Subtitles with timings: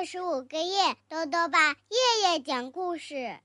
[0.00, 3.36] 二十五个月，豆豆爸夜夜讲故事，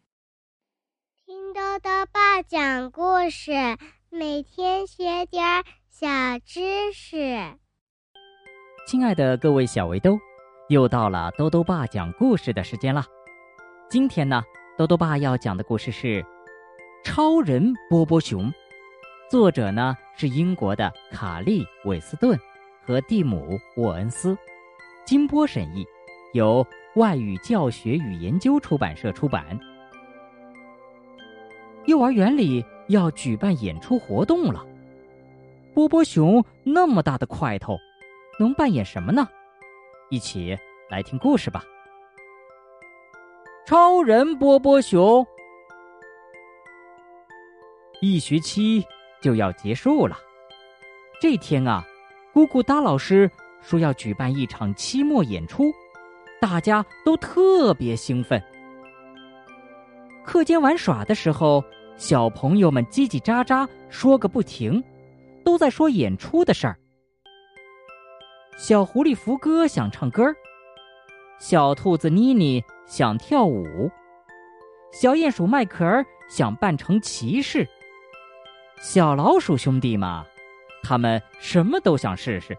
[1.26, 3.52] 听豆豆爸讲故事，
[4.10, 6.08] 每天学点小
[6.46, 7.18] 知识。
[8.88, 10.18] 亲爱的各位小围兜，
[10.70, 13.04] 又到了豆豆爸讲故事的时间了。
[13.90, 14.42] 今天呢，
[14.78, 16.24] 豆豆爸要讲的故事是
[17.04, 18.50] 《超人波波熊》，
[19.30, 22.40] 作者呢是英国的卡利·韦斯顿
[22.82, 24.38] 和蒂姆·沃恩斯，
[25.06, 25.86] 金波审译。
[26.36, 29.58] 由外语教学与研究出版社出版。
[31.86, 34.66] 幼儿园里要举办演出活动了。
[35.74, 37.78] 波波熊那么大的块头，
[38.38, 39.26] 能扮演什么呢？
[40.10, 40.58] 一起
[40.90, 41.64] 来听故事吧。
[43.66, 45.26] 超人波波熊，
[48.02, 48.86] 一学期
[49.22, 50.18] 就要结束了。
[51.22, 51.86] 这天啊，
[52.34, 55.72] 咕咕哒老师说要举办一场期末演出。
[56.40, 58.42] 大家都特别兴奋。
[60.24, 61.64] 课间玩耍的时候，
[61.98, 64.84] 小朋友们叽叽喳喳说个不停，
[65.44, 66.78] 都在说演出的事儿。
[68.58, 70.24] 小狐狸福哥想唱歌
[71.40, 73.90] 小兔子妮妮想跳舞，
[74.92, 77.68] 小鼹鼠麦克尔想扮成骑士，
[78.80, 80.26] 小老鼠兄弟嘛，
[80.84, 82.58] 他们什么都想试试。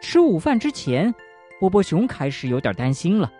[0.00, 1.14] 吃午饭之前。
[1.62, 3.30] 波波熊开始有点担心了，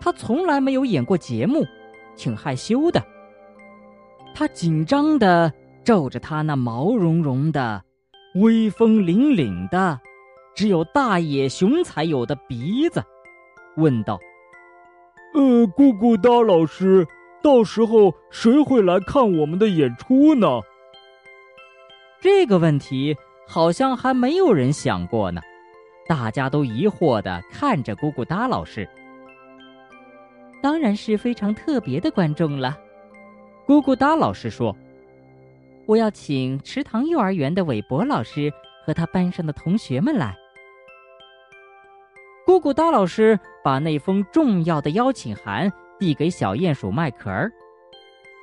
[0.00, 1.66] 他从来没有演过节目，
[2.14, 3.04] 挺害羞的。
[4.32, 7.82] 他紧张的皱着他那毛茸茸的、
[8.36, 9.98] 威风凛凛的、
[10.54, 13.02] 只有大野熊才有的鼻子，
[13.76, 14.20] 问道
[15.34, 17.04] ：“呃，咕咕哒老师，
[17.42, 20.46] 到时候谁会来看我们的演出呢？”
[22.22, 23.16] 这个问题
[23.48, 25.40] 好像还没有人想过呢。
[26.08, 28.88] 大家都疑惑的看着咕咕哒老师。
[30.62, 32.76] 当然是非常特别的观众了，
[33.66, 34.74] 咕咕哒老师说
[35.86, 38.50] ：“我要请池塘幼儿园的韦伯老师
[38.84, 40.34] 和他班上的同学们来。”
[42.46, 47.52] 咕咕哒老师把那封重要的邀请函递给小鼹鼠麦克儿，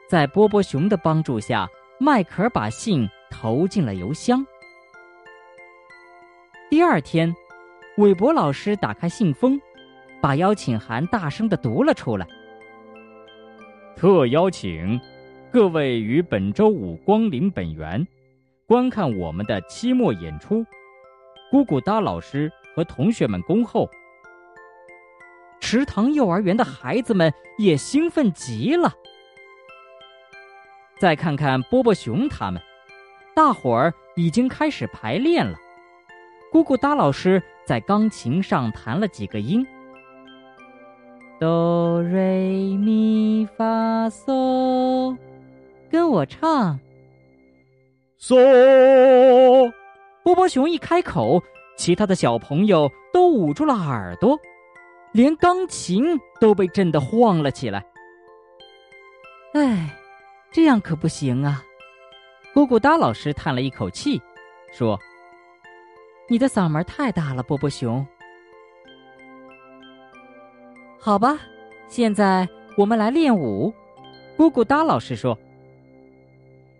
[0.08, 1.68] 在波波熊的帮助下，
[2.00, 4.46] 麦克儿把信投进了邮箱。
[6.70, 7.36] 第二天。
[7.98, 9.58] 韦伯老师打开信封，
[10.22, 12.28] 把邀请函大声的读了出来。
[13.96, 15.00] 特邀请
[15.50, 18.06] 各位于本周五光临本园，
[18.68, 20.66] 观看我们的期末演出。
[21.50, 23.90] 咕咕哒老师和同学们恭候。
[25.62, 28.92] 池塘幼儿园的孩子们也兴奋极了。
[31.00, 32.62] 再看看波波熊他们，
[33.34, 35.58] 大伙儿已经开始排练了。
[36.52, 37.42] 咕咕哒老师。
[37.66, 39.66] 在钢琴上弹了几个音，
[41.40, 45.18] 哆瑞咪发嗦，
[45.90, 46.80] 跟我唱。
[48.20, 49.74] 嗦，
[50.24, 51.42] 波波熊一开口，
[51.76, 54.38] 其他的小朋友都捂住了耳朵，
[55.12, 56.04] 连钢琴
[56.40, 57.84] 都被震得晃了起来。
[59.54, 59.90] 哎，
[60.52, 61.64] 这样可不行啊！
[62.54, 64.22] 咕咕哒老师叹了一口气，
[64.72, 65.00] 说。
[66.28, 68.06] 你的嗓门太大了，波波熊。
[71.00, 71.38] 好吧，
[71.88, 72.48] 现在
[72.78, 73.72] 我们来练舞。
[74.36, 75.38] 咕咕哒老师说：“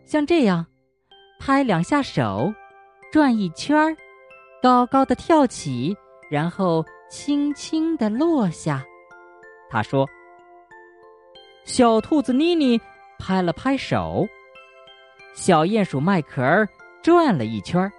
[0.04, 0.66] 像这样，
[1.40, 2.52] 拍两下手，
[3.12, 3.96] 转一圈儿，
[4.62, 5.96] 高高的跳起，
[6.30, 8.84] 然后轻轻的落下。”
[9.70, 10.10] 他说
[11.66, 12.82] ：“小兔子妮妮
[13.20, 14.28] 拍了拍手，
[15.34, 16.68] 小鼹鼠麦壳
[17.04, 17.92] 转了一圈儿。”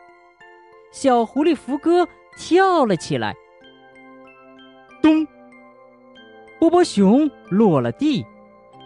[0.96, 2.08] 小狐狸福哥
[2.38, 3.36] 跳了起来，
[5.02, 5.28] 咚！
[6.58, 8.24] 波波熊落了地，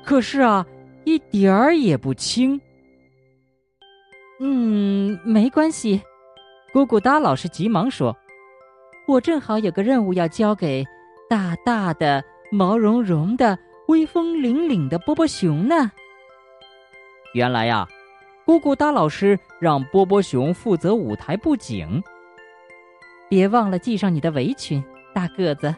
[0.04, 0.66] 可是啊，
[1.04, 2.60] 一点儿也不轻。
[4.40, 6.02] 嗯，没关系，
[6.74, 8.16] 咕咕哒老师急忙说
[9.06, 10.84] ：“我正好有个任务要交给
[11.28, 13.56] 大大的、毛茸茸的、
[13.86, 15.92] 威风凛凛的波波熊呢。”
[17.34, 17.86] 原来呀。
[18.50, 22.02] 咕咕哒老师让波波熊负责舞台布景。
[23.28, 24.82] 别忘了系上你的围裙，
[25.14, 25.72] 大个子。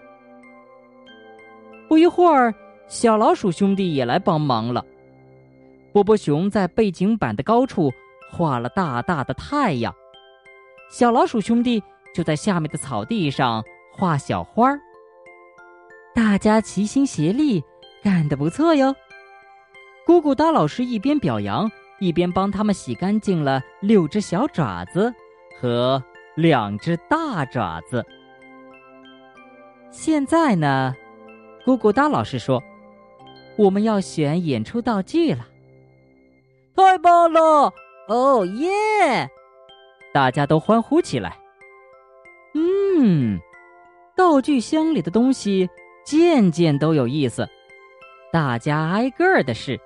[1.87, 2.55] 不一会儿，
[2.89, 4.83] 小老鼠兄弟也来帮忙了。
[5.93, 7.93] 波波熊在背景板的高处
[8.31, 9.95] 画了大大的太阳，
[10.91, 11.83] 小老鼠兄弟
[12.15, 14.73] 就在下面的草地上画小花。
[16.15, 17.63] 大家齐心协力，
[18.03, 18.97] 干得不错哟。
[20.07, 21.71] 咕咕哒老师一边表扬。
[22.03, 25.15] 一边帮他们洗干净了六只小爪子
[25.61, 26.03] 和
[26.35, 28.05] 两只大爪子。
[29.93, 30.97] 现在呢，
[31.65, 32.61] 咕咕哒老师说，
[33.57, 35.47] 我们要选演出道具了。
[36.75, 37.73] 太棒了！
[38.09, 39.31] 哦耶！
[40.13, 41.39] 大家都欢呼起来。
[42.55, 43.39] 嗯，
[44.17, 45.71] 道具箱里的东西
[46.05, 47.49] 件件都有意思，
[48.33, 49.79] 大家挨个儿的试。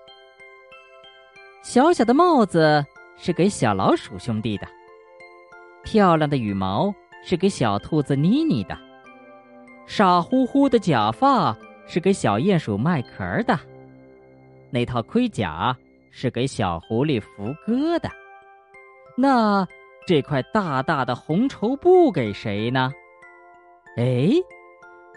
[1.68, 2.86] 小小的帽子
[3.16, 4.68] 是给小老鼠兄弟的，
[5.82, 8.78] 漂亮的羽毛是给小兔子妮妮的，
[9.84, 11.58] 傻乎乎的假发
[11.88, 13.58] 是给小鼹鼠麦壳的，
[14.70, 15.76] 那套盔甲
[16.12, 18.08] 是给小狐狸福哥的。
[19.16, 19.66] 那
[20.06, 22.92] 这块大大的红绸布给谁呢？
[23.96, 24.30] 哎，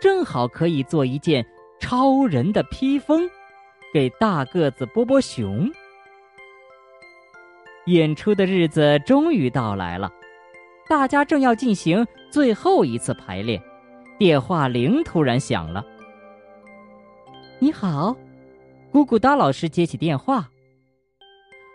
[0.02, 1.46] 正好可以做一件
[1.80, 3.30] 超人的披风，
[3.94, 5.72] 给大个子波波熊。
[7.90, 10.12] 演出的日子终于到来了，
[10.88, 13.60] 大家正要进行最后一次排练，
[14.20, 15.84] 电话铃突然响了。
[17.58, 18.16] 你好，
[18.94, 20.48] 咕咕哒老师接起电话。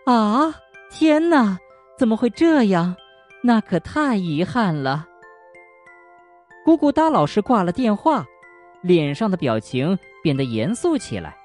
[0.05, 0.55] 啊，
[0.89, 1.57] 天哪！
[1.97, 2.95] 怎么会这样？
[3.43, 5.05] 那可太遗憾了。
[6.65, 8.25] 咕咕哒老师挂了电话，
[8.81, 11.35] 脸上的表情变得严肃起来。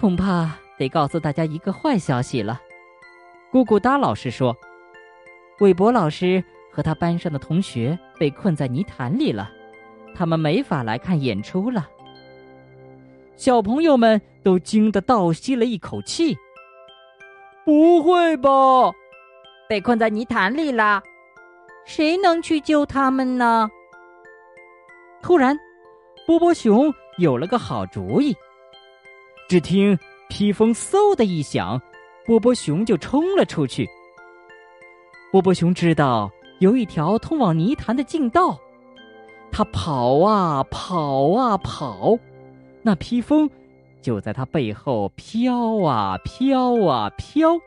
[0.00, 2.60] 恐怕得告诉大家一个坏消息了。
[3.56, 4.54] 咕咕哒老师说
[5.60, 9.50] ：“韦伯老师和他班上的同学被困在泥潭里了，
[10.14, 11.88] 他们没法来看演出了。”
[13.34, 16.36] 小朋友们都惊得倒吸了一口气。
[17.64, 18.50] 不会吧！
[19.70, 21.02] 被困在泥潭里了，
[21.86, 23.70] 谁能去救他们呢？
[25.22, 25.58] 突然，
[26.26, 28.36] 波波熊有了个好主意。
[29.48, 29.98] 只听
[30.28, 31.80] 披风嗖的一响，
[32.26, 33.88] 波波熊就冲了出去。
[35.30, 38.58] 波波熊知道有一条通往泥潭的径道，
[39.52, 42.18] 他跑啊跑啊跑，
[42.82, 43.48] 那披风。
[44.02, 47.58] 就在他背后飘啊飘啊飘，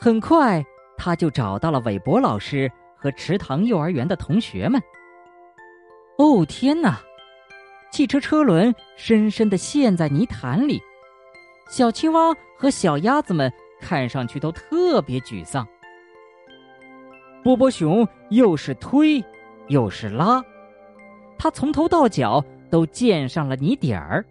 [0.00, 0.64] 很快
[0.96, 4.80] 他就找到了韦伯老师和池塘幼儿园的同学们。
[6.16, 6.98] 哦天哪！
[7.90, 10.80] 汽车车轮深深的陷在泥潭里，
[11.68, 15.66] 小青蛙和小鸭子们看上去都特别沮丧。
[17.42, 19.24] 波波熊又是推
[19.68, 20.42] 又是拉，
[21.38, 24.24] 他从头到脚都溅上了泥点儿。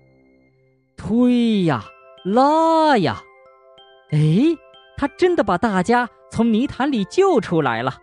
[0.97, 1.83] 推呀，
[2.23, 3.21] 拉呀，
[4.11, 4.19] 哎，
[4.97, 7.97] 他真的把大家从泥潭里救出来了。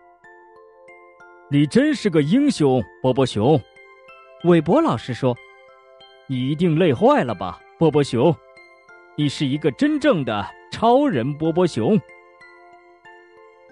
[1.49, 3.59] 你真是个英雄，波波熊。
[4.45, 5.35] 韦伯老师说
[6.27, 8.35] ：“你一定累坏了吧，波波熊？
[9.15, 11.99] 你是一个真正的超人，波波熊。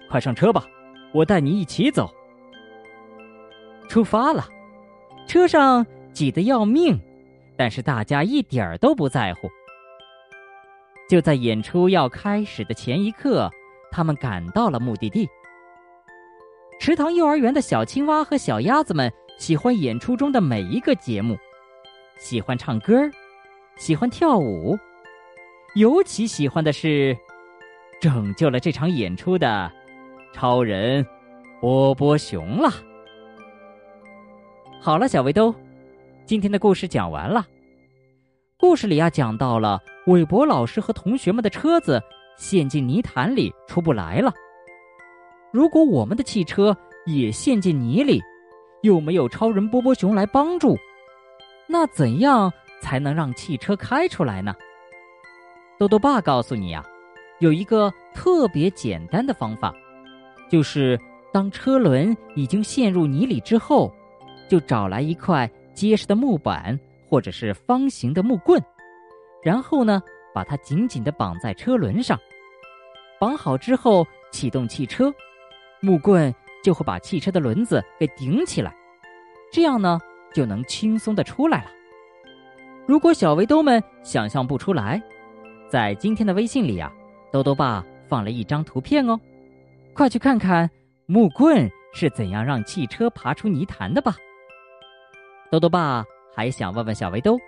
[0.08, 0.64] 快上车吧，
[1.12, 2.08] 我带你一起走。”
[3.88, 4.46] 出发了，
[5.26, 6.98] 车上挤得要命。
[7.56, 9.48] 但是大家一点儿都不在乎。
[11.08, 13.50] 就在演出要开始的前一刻，
[13.90, 15.28] 他们赶到了目的地。
[16.80, 21.36] 池塘幼儿园的小青蛙和小鸭子们喜欢演出中的每一个节目，
[22.18, 22.94] 喜欢唱歌，
[23.76, 24.76] 喜欢跳舞，
[25.74, 27.16] 尤其喜欢的是
[27.98, 29.72] 拯救了这场演出的
[30.34, 31.04] 超人
[31.62, 32.70] 波波熊了。
[34.82, 35.54] 好了，小围兜。
[36.26, 37.46] 今天的故事讲完了。
[38.58, 42.00] 故事里啊，讲到了韦伯老师和同学们的车子
[42.36, 44.30] 陷进泥潭里出不来了。
[45.52, 46.76] 如果我们的汽车
[47.06, 48.20] 也陷进泥里，
[48.82, 50.76] 又没有超人波波熊来帮助，
[51.66, 52.52] 那怎样
[52.82, 54.54] 才能让汽车开出来呢？
[55.82, 56.84] 豆豆爸告诉你啊，
[57.40, 59.74] 有一个特别简单的方法，
[60.48, 60.96] 就是
[61.32, 63.92] 当车轮已经陷入泥里之后，
[64.48, 65.50] 就找来一块。
[65.74, 68.62] 结实的木板或者是方形的木棍，
[69.42, 70.00] 然后呢，
[70.32, 72.16] 把它紧紧的绑在车轮上。
[73.18, 75.12] 绑好之后，启动汽车，
[75.80, 78.72] 木棍就会把汽车的轮子给顶起来，
[79.50, 79.98] 这样呢，
[80.32, 81.70] 就能轻松的出来了。
[82.86, 85.02] 如果小围兜们想象不出来，
[85.72, 86.92] 在今天的微信里啊，
[87.30, 89.18] 兜兜爸放了一张图片哦，
[89.94, 90.70] 快去看看
[91.06, 94.14] 木棍是怎样让汽车爬出泥潭的吧。
[95.50, 96.04] 豆豆爸
[96.36, 97.38] 还想问问小围兜，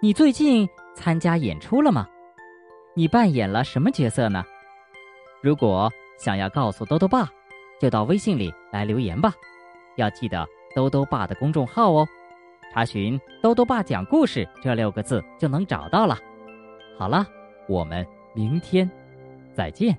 [0.00, 2.08] 你最近参加演出了吗？
[2.96, 4.42] 你扮演了什么角色呢？
[5.42, 7.28] 如果想要告诉豆豆爸，
[7.78, 9.34] 就到微信里来留言吧。
[9.96, 12.08] 要记得豆豆爸的公众号哦，
[12.72, 16.18] 查询“豆豆爸讲故事”这六个字就能找到了。
[17.00, 17.26] 好了，
[17.66, 18.86] 我们明天
[19.54, 19.96] 再见。